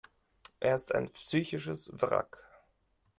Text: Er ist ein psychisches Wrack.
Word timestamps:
Er 0.59 0.73
ist 0.73 0.95
ein 0.95 1.11
psychisches 1.11 1.91
Wrack. 1.93 2.41